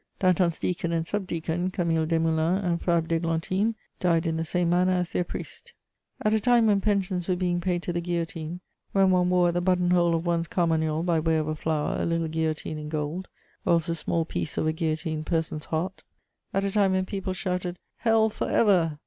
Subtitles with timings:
[0.19, 4.93] Danton's deacon and sub deacon, Camille Desmoulins and Fabre d'Églantine, died in the same manner
[4.93, 5.73] as their priest.
[5.73, 8.61] [Sidenote: Camille Desmoulins.] At a time when pensions were being paid to the guillotine,
[8.93, 12.05] when one wore at the buttonhole of one's carmagnole, by way of a flower, a
[12.07, 13.27] little guillotine in gold,
[13.63, 16.01] or else a small piece of a guillotined person's heart;
[16.51, 18.97] at a time when people shouted, "Hell for ever!"